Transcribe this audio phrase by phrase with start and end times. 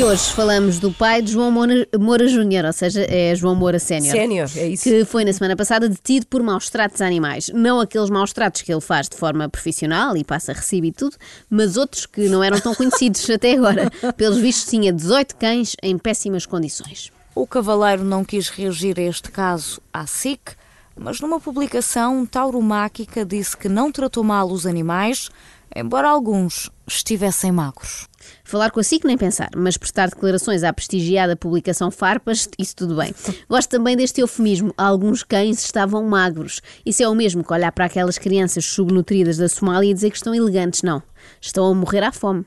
[0.00, 3.78] E hoje falamos do pai de João Moura, Moura Júnior, ou seja, é João Moura
[3.78, 4.16] Sénior.
[4.16, 4.84] Sénior, é isso.
[4.84, 7.50] Que foi na semana passada detido por maus tratos a animais.
[7.52, 11.18] Não aqueles maus tratos que ele faz de forma profissional e passa recibo e tudo,
[11.50, 13.90] mas outros que não eram tão conhecidos até agora.
[14.16, 17.12] Pelos vistos, tinha 18 cães em péssimas condições.
[17.34, 20.52] O cavaleiro não quis reagir a este caso à SIC,
[20.96, 25.28] mas numa publicação, tauromáquica disse que não tratou mal os animais,
[25.76, 28.08] embora alguns estivessem magros.
[28.44, 32.96] Falar com a SIC nem pensar, mas prestar declarações à prestigiada publicação Farpas, isso tudo
[32.96, 33.14] bem.
[33.48, 36.60] Gosto também deste eufemismo, alguns cães estavam magros.
[36.84, 40.16] Isso é o mesmo que olhar para aquelas crianças subnutridas da Somália e dizer que
[40.16, 41.02] estão elegantes, não.
[41.40, 42.44] Estão a morrer à fome.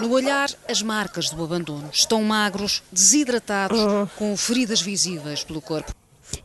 [0.00, 1.90] No olhar, as marcas do abandono.
[1.92, 3.80] Estão magros, desidratados,
[4.16, 5.92] com feridas visíveis pelo corpo.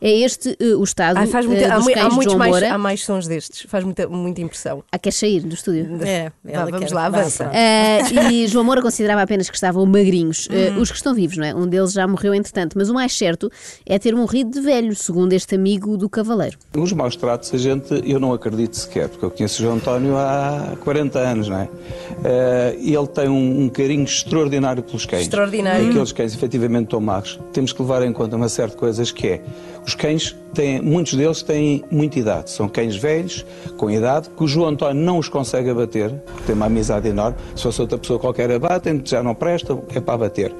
[0.00, 2.34] É este uh, o estado Ai, faz uh, muita, há, dos mui- cães há muitos
[2.34, 2.74] mais, Moura.
[2.74, 3.66] há mais sons destes.
[3.68, 4.82] Faz muita, muita impressão.
[4.90, 5.98] Ah, quer sair do estúdio?
[6.02, 7.46] É, ela vamos quer- lá, avança.
[7.50, 10.46] Uh, e João Moura considerava apenas que estavam magrinhos.
[10.46, 11.54] Uh, os que estão vivos, não é?
[11.54, 13.50] Um deles já morreu entretanto, mas o mais certo
[13.86, 16.58] é ter morrido de velho, segundo este amigo do cavaleiro.
[16.76, 20.16] Os maus tratos, a gente, eu não acredito sequer, porque eu conheço o João António
[20.16, 21.68] há 40 anos, não é?
[22.24, 25.22] Eh, E ele tem um, um carinho extraordinário pelos cães.
[25.22, 25.86] Extraordinário.
[25.86, 27.38] E aqueles cães efetivamente estão magros.
[27.52, 29.42] Temos que levar em conta uma série de coisas que é,
[29.86, 33.44] os cães têm, muitos deles têm muita idade, são cães velhos,
[33.76, 36.10] com idade, que o João António não os consegue abater,
[36.46, 37.36] tem uma amizade enorme.
[37.54, 40.54] Se fosse outra pessoa qualquer abatem, já não presta, é para abater.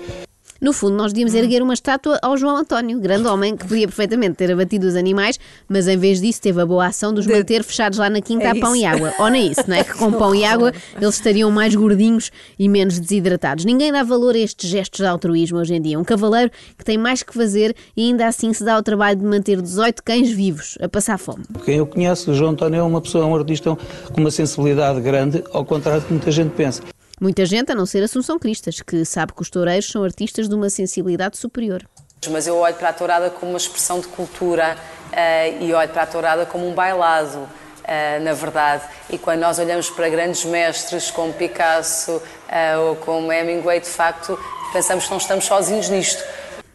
[0.64, 4.36] No fundo, nós devíamos erguer uma estátua ao João António, grande homem que podia perfeitamente
[4.36, 7.62] ter abatido os animais, mas em vez disso teve a boa ação de os manter
[7.62, 8.82] fechados lá na quinta É a pão isso.
[8.82, 9.12] e água.
[9.18, 9.84] Ou nem isso, não é?
[9.84, 13.66] Que com pão e água eles estariam mais gordinhos e menos desidratados.
[13.66, 16.00] Ninguém dá valor a estes gestos de altruísmo hoje em dia.
[16.00, 19.24] Um cavaleiro que tem mais que fazer e ainda assim se dá o trabalho de
[19.26, 21.44] manter 18 cães vivos a passar fome.
[21.66, 23.76] Quem eu conheço, o João António é uma pessoa, um artista
[24.14, 26.80] com uma sensibilidade grande, ao contrário do que muita gente pensa.
[27.20, 30.54] Muita gente, a não ser Assunção Cristas, que sabe que os toureiros são artistas de
[30.54, 31.86] uma sensibilidade superior.
[32.28, 34.76] Mas eu olho para a tourada como uma expressão de cultura
[35.12, 37.48] eh, e olho para a tourada como um bailado,
[37.84, 38.82] eh, na verdade.
[39.10, 44.38] E quando nós olhamos para grandes mestres como Picasso eh, ou como Hemingway, de facto,
[44.72, 46.22] pensamos que não estamos sozinhos nisto.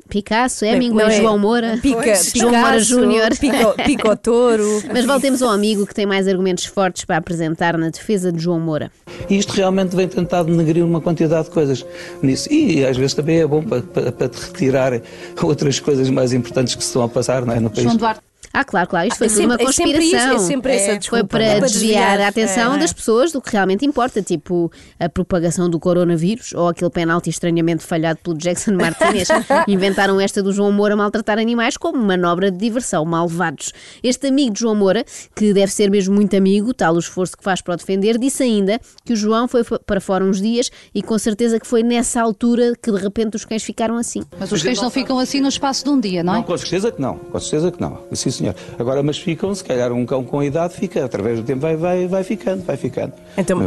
[0.10, 1.22] Picasso, Hemingway, Não é?
[1.22, 3.30] João Moura, Pica, João Moura Picasso, Júnior.
[3.38, 4.84] Pico, Pico Touro.
[4.92, 8.60] Mas voltemos ao amigo que tem mais argumentos fortes para apresentar na defesa de João
[8.60, 8.92] Moura.
[9.30, 11.86] E isto realmente vem tentar denegrir uma quantidade de coisas
[12.22, 12.52] nisso.
[12.52, 15.02] E às vezes também é bom para, para, para te retirar
[15.42, 17.84] outras coisas mais importantes que se estão a passar não é, no país.
[17.84, 18.29] João Duarte.
[18.54, 20.36] Ah, claro, claro, isto foi É tudo uma sempre- é sempre conspiração.
[20.36, 21.26] isso, é sempre essa Foi desculpa.
[21.28, 22.22] para É para desviar, desviar.
[22.22, 22.78] a atenção É.
[22.80, 27.84] das pessoas do que realmente importa, tipo a propagação do coronavírus ou aquele penalti estranhamente
[27.84, 28.72] falhado pelo Jackson
[29.26, 29.28] Martinez.
[29.68, 33.72] Inventaram esta do João Moura maltratar animais como manobra de diversão, malvados.
[34.04, 35.04] Este amigo de João Moura,
[35.36, 38.44] que deve ser mesmo muito amigo, tal o esforço que faz para o defender, disse
[38.44, 42.22] ainda que o João foi para fora uns dias e com certeza que foi nessa
[42.22, 44.24] altura que de repente os cães ficaram assim.
[44.40, 46.38] Mas os cães não ficam assim no espaço de um dia, não é?
[46.38, 48.00] Não, com certeza que não, com certeza que não.
[48.14, 48.56] Sim, senhor.
[48.78, 52.08] Agora, mas ficam, se calhar um cão com idade fica, através do tempo vai, vai,
[52.08, 53.14] vai ficando, vai ficando.
[53.38, 53.60] Então-.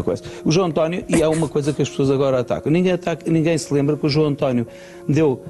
[0.44, 3.56] O João António, e há uma coisa que as pessoas agora atacam, ninguém, ataca, ninguém
[3.56, 4.66] se lembra que o João António
[5.08, 5.42] deu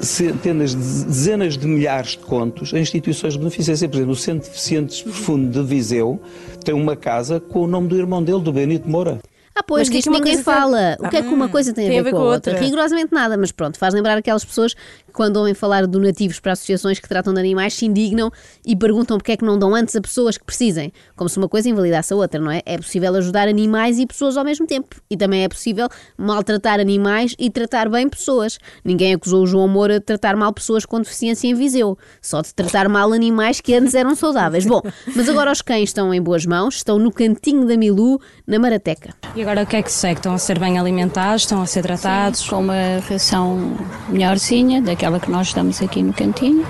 [0.00, 3.88] centenas, de- dezenas de milhares de contos a instituições de beneficência.
[3.88, 6.20] Por exemplo, o Centro de Deficientes Profundo de Viseu
[6.64, 9.18] tem uma casa com o nome do irmão dele, do Benito Moura.
[9.54, 10.96] Ah, pois, Mas que disto é que ninguém coisa tem- fala.
[11.00, 12.58] O que é que uma coisa tem, a ver com a outra?
[12.58, 16.52] Rigorosamente nada, mas pronto, faz lembrar aquelas pessoas que, quando ouvem falar de donativos para
[16.52, 18.30] associações que tratam de animais, se indignam
[18.64, 20.92] e perguntam porque é que não dão antes a pessoas que precisem.
[21.16, 22.62] Como se uma coisa invalidasse a outra, não é?
[22.64, 24.96] É possível ajudar animais e pessoas ao mesmo tempo.
[25.10, 28.56] E também é possível maltratar animais e tratar bem pessoas.
[28.84, 32.54] Ninguém acusou o João Moura de tratar mal pessoas com deficiência em Viseu, só de
[32.54, 34.64] tratar mal animais que antes eram saudáveis.
[34.64, 34.80] Bom,
[35.14, 39.12] mas agora os cães estão em boas mãos, estão no cantinho da Milu, na Marateca.
[39.34, 40.20] E agora o que é que se segue?
[40.20, 42.48] Estão a ser bem alimentados, estão a ser tratados?
[42.48, 43.76] com uma ração
[44.08, 46.66] melhorzinha, daquela que nós damos aqui no cantinho,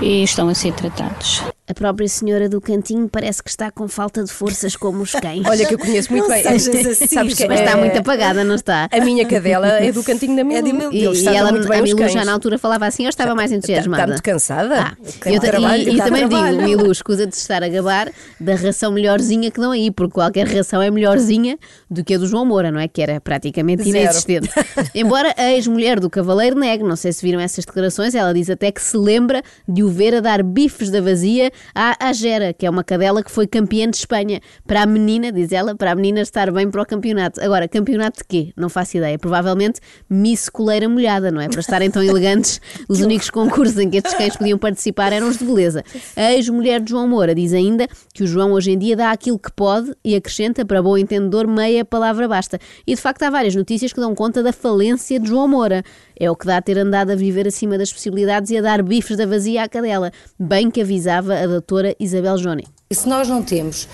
[0.00, 1.55] e estão a ser tratados.
[1.68, 5.44] A própria senhora do cantinho parece que está com falta de forças como os cães.
[5.44, 6.44] Olha que eu conheço muito bem.
[6.46, 8.88] Sabes que Mas está é- muito apagada, não está?
[8.92, 10.58] A minha cadela é do cantinho da Milu.
[10.60, 10.92] É de Milu.
[10.92, 13.50] E, e ela, muito bem a Milu já na altura falava assim, eu estava mais
[13.50, 14.02] entusiasmada.
[14.02, 14.80] Está muito cansada?
[14.80, 14.96] Ah,
[15.26, 16.56] eu trabalho, e, e também trabalho.
[16.58, 20.14] digo, Milu, escusa de se estar a gabar da ração melhorzinha que dão aí, porque
[20.14, 21.58] qualquer ração é melhorzinha
[21.90, 22.86] do que a do João Moura, não é?
[22.86, 23.96] Que era praticamente Zero.
[23.96, 24.48] inexistente.
[24.94, 28.70] Embora a ex-mulher do Cavaleiro negue, não sei se viram essas declarações, ela diz até
[28.70, 32.66] que se lembra de o ver a dar bifes da vazia há a Gera, que
[32.66, 34.40] é uma cadela que foi campeã de Espanha.
[34.66, 37.40] Para a menina, diz ela, para a menina estar bem para o campeonato.
[37.40, 38.52] Agora, campeonato de quê?
[38.56, 39.18] Não faço ideia.
[39.18, 41.48] Provavelmente Miss Coleira Molhada, não é?
[41.48, 45.38] Para estarem tão elegantes, os únicos concursos em que estes cães podiam participar eram os
[45.38, 45.82] de beleza.
[46.14, 49.38] A ex-mulher de João Moura diz ainda que o João hoje em dia dá aquilo
[49.38, 52.58] que pode e acrescenta, para bom entendedor, meia palavra basta.
[52.86, 55.82] E de facto há várias notícias que dão conta da falência de João Moura.
[56.18, 58.82] É o que dá a ter andado a viver acima das possibilidades e a dar
[58.82, 62.64] bifes da vazia à cadela, bem que avisava a doutora Isabel Joni.
[62.90, 63.88] Se nós não temos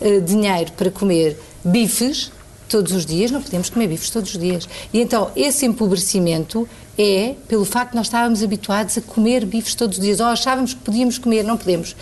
[0.00, 2.32] uh, dinheiro para comer bifes
[2.68, 4.68] todos os dias, não podemos comer bifes todos os dias.
[4.92, 9.98] E então esse empobrecimento é pelo facto de nós estávamos habituados a comer bifes todos
[9.98, 11.94] os dias, ou achávamos que podíamos comer, não podemos.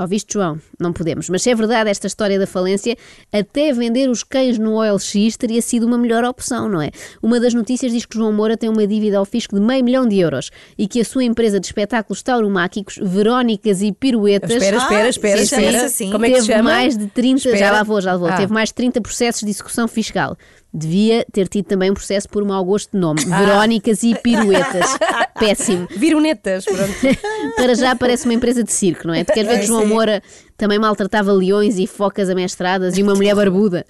[0.00, 0.58] Ouviste, João?
[0.78, 1.28] Não podemos.
[1.28, 2.96] Mas se é verdade esta história da falência,
[3.32, 6.90] até vender os cães no OLX teria sido uma melhor opção, não é?
[7.22, 10.06] Uma das notícias diz que João Moura tem uma dívida ao fisco de meio milhão
[10.08, 14.50] de euros e que a sua empresa de espetáculos tauromáquicos, Verónicas e Piruetas.
[14.50, 15.88] Espera, espera, espera, sim, espera.
[15.88, 16.10] Sim.
[16.12, 16.62] Como é que teve chama?
[16.62, 17.58] mais de 30, Espera.
[17.58, 18.36] já lá vou, já lá vou, Ah.
[18.36, 20.36] teve mais de 30 processos de execução fiscal.
[20.72, 23.20] Devia ter tido também um processo por mau gosto de nome.
[23.30, 23.40] Ah.
[23.40, 24.96] Verónicas e Piruetas.
[25.38, 25.88] Péssimo.
[25.96, 26.94] Virunetas, pronto.
[27.56, 29.24] Para já parece uma empresa de circo, não é?
[29.24, 30.22] Tu queres ver que João Moura
[30.56, 33.84] também maltratava leões e focas amestradas e uma mulher barbuda.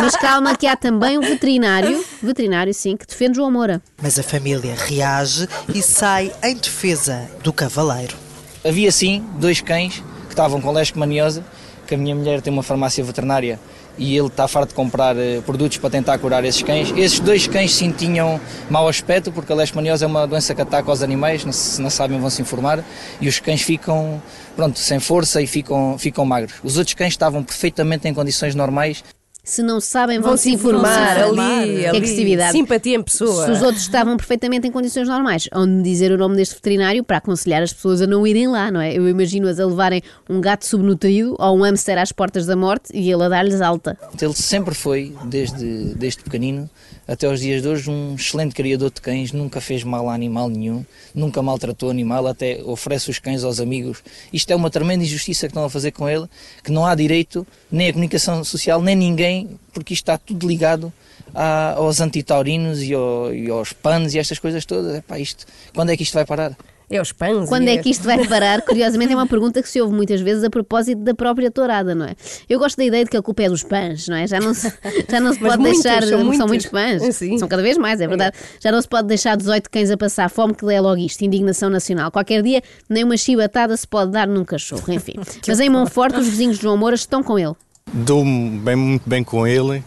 [0.00, 3.82] Mas calma que há também um veterinário, veterinário sim, que defende João Moura.
[4.02, 8.16] Mas a família reage e sai em defesa do cavaleiro.
[8.64, 11.44] Havia sim dois cães que estavam com leishmaniose,
[11.86, 13.60] que a minha mulher tem uma farmácia veterinária
[13.98, 16.92] e ele está farto de comprar eh, produtos para tentar curar esses cães.
[16.96, 18.40] Esses dois cães sim tinham
[18.70, 22.18] mau aspecto, porque a leishmaniose é uma doença que ataca os animais, se não sabem
[22.18, 22.84] vão se informar,
[23.20, 24.22] e os cães ficam,
[24.54, 26.54] pronto, sem força e ficam, ficam magros.
[26.62, 29.02] Os outros cães estavam perfeitamente em condições normais,
[29.46, 31.86] Se não sabem, vão, Vão se informar ali, Que ali.
[31.86, 32.50] agressividade.
[32.50, 33.44] Simpatia em pessoa.
[33.46, 37.18] Se os outros estavam perfeitamente em condições normais, onde dizer o nome deste veterinário para
[37.18, 38.92] aconselhar as pessoas a não irem lá, não é?
[38.92, 43.08] Eu imagino-as a levarem um gato subnutrido ou um hamster às portas da morte e
[43.08, 43.96] ele a dar-lhes alta.
[44.20, 46.68] Ele sempre foi, desde, desde pequenino
[47.08, 50.48] até aos dias de hoje, um excelente criador de cães, nunca fez mal a animal
[50.48, 54.02] nenhum, nunca maltratou animal, até oferece os cães aos amigos.
[54.32, 56.26] Isto é uma tremenda injustiça que estão a fazer com ele,
[56.64, 60.92] que não há direito, nem a comunicação social, nem ninguém, porque isto está tudo ligado
[61.34, 64.96] a- aos antitaurinos e, ao- e aos panos e estas coisas todas.
[64.96, 66.56] Epá, isto, quando é que isto vai parar?
[66.88, 67.48] É os pães.
[67.48, 68.62] Quando é que isto vai parar?
[68.62, 72.06] Curiosamente, é uma pergunta que se ouve muitas vezes a propósito da própria tourada, não
[72.06, 72.14] é?
[72.48, 74.26] Eu gosto da ideia de que a culpa é dos pães, não é?
[74.26, 74.72] Já não se,
[75.10, 76.02] já não se pode muitos, deixar.
[76.02, 76.46] são São muitos.
[76.46, 77.16] muitos pães.
[77.16, 77.38] Sim.
[77.38, 78.36] São cada vez mais, é verdade.
[78.60, 81.68] Já não se pode deixar 18 cães a passar fome, que é logo isto, indignação
[81.68, 82.10] nacional.
[82.12, 85.14] Qualquer dia, nem uma chibatada se pode dar num cachorro, enfim.
[85.46, 87.54] Mas em Monforte, os vizinhos de João Moura estão com ele.
[87.92, 89.82] Dou-me bem, muito bem com ele.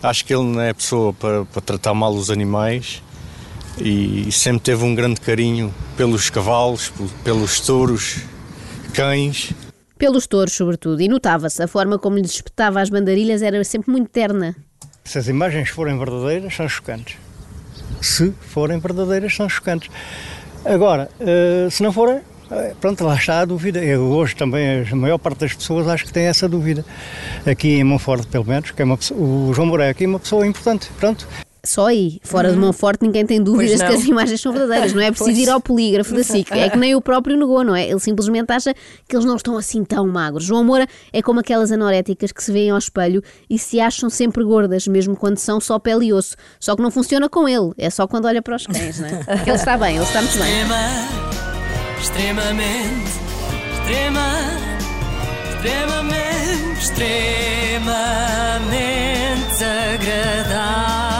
[0.00, 3.02] Acho que ele não é pessoa para, para tratar mal os animais
[3.78, 8.18] e sempre teve um grande carinho pelos cavalos, pel- pelos touros,
[8.92, 9.52] cães.
[9.98, 11.00] Pelos touros, sobretudo.
[11.00, 14.54] E notava-se, a forma como lhes espetava as bandarilhas era sempre muito terna.
[15.04, 17.16] Se as imagens forem verdadeiras, são chocantes.
[18.00, 19.90] Se forem verdadeiras, são chocantes.
[20.64, 23.82] Agora, eh, se não forem, eh, pronto, lá está a dúvida.
[23.84, 26.84] Eu hoje também, a maior parte das pessoas acho que tem essa dúvida.
[27.46, 30.20] Aqui em Monforte, pelo menos, que é uma pessoa, o João Moreira aqui é uma
[30.20, 30.90] pessoa importante.
[30.98, 31.26] Pronto.
[31.64, 34.92] Só aí, fora de Monforte, ninguém tem dúvidas que as imagens são verdadeiras.
[34.92, 35.46] Não é preciso Pois.
[35.46, 36.52] ir ao polígrafo da SIC.
[36.52, 37.88] É que nem o próprio negou, não é?
[37.88, 38.74] Ele simplesmente acha
[39.08, 40.44] que eles não estão assim tão magros.
[40.44, 44.44] João Moura é como aquelas anoréticas que se veem ao espelho e se acham sempre
[44.44, 46.36] gordas, mesmo quando são só pele e osso.
[46.60, 47.72] Só que não funciona com ele.
[47.78, 49.24] É só quando olha para os cães, não é?
[49.24, 50.44] Porque ele está bem, ele está muito bem.
[50.44, 50.76] Extrema,
[52.00, 53.10] extremamente,
[53.72, 54.28] extrema,
[55.58, 56.80] extremamente,
[59.54, 61.13] extremamente.